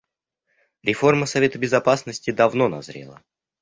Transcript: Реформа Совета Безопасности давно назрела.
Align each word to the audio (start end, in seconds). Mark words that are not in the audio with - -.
Реформа 0.81 1.27
Совета 1.27 1.59
Безопасности 1.59 2.31
давно 2.31 2.67
назрела. 2.69 3.21